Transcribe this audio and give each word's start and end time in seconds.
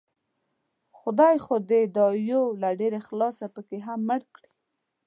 خدای 0.99 1.35
خو 1.45 1.55
دې 1.69 1.81
دا 1.97 2.05
يو 2.31 2.43
له 2.61 2.69
ډېر 2.79 2.93
اخلاصه 3.01 3.45
پکې 3.55 3.77
هم 3.85 3.99
مړ 4.09 4.21
کړي 4.35 4.51